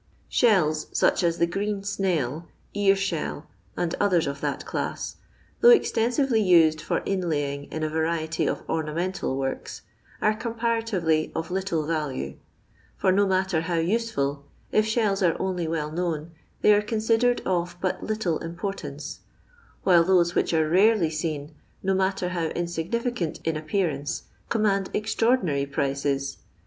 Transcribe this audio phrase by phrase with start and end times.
[0.29, 3.45] Shells, such as the green snail, ear shell,
[3.77, 5.17] and others of that class,
[5.59, 9.83] though extensively used for inlaying in a variety of ornamental works,
[10.19, 12.37] are comparatively of little value;
[12.97, 16.31] for no matter how useful, if shells are only well known,
[16.61, 19.19] they are considered of but little im portance;
[19.83, 26.37] while those which are rarely seen, no matter how insignificant in appearance, command extraordinary prices.